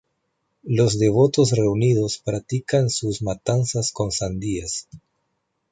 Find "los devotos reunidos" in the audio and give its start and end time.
0.63-2.17